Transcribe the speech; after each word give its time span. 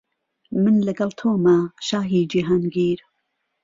من 0.61 0.75
له 0.87 0.91
گهڵ 0.97 1.11
تۆمه 1.19 1.57
شاهی 1.87 2.21
جیهانگیر 2.31 2.99